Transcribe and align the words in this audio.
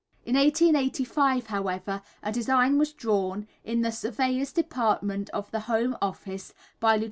In 0.25 0.35
1885, 0.35 1.45
however, 1.45 2.01
a 2.23 2.31
design 2.31 2.79
was 2.79 2.91
drawn, 2.91 3.47
in 3.63 3.81
the 3.83 3.91
Surveyors' 3.91 4.51
Department 4.51 5.29
of 5.29 5.51
the 5.51 5.59
Home 5.69 5.95
Office, 6.01 6.55
by 6.79 6.95
Lieut. 6.95 6.99